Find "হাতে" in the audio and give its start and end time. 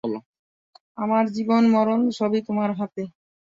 2.79-3.03